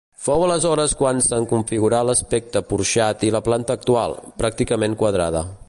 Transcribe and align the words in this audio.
Fou 0.27 0.43
aleshores 0.43 0.95
quan 1.01 1.19
se'n 1.25 1.45
configurà 1.51 1.99
l'aspecte 2.09 2.63
porxat 2.71 3.27
i 3.29 3.31
la 3.37 3.43
planta 3.49 3.77
actual, 3.81 4.17
pràcticament 4.43 4.99
quadrada. 5.03 5.45